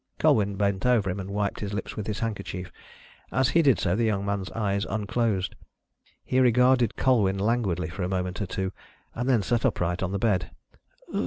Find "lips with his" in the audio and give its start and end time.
1.75-2.17